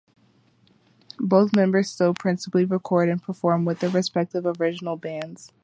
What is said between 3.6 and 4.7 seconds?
with their respective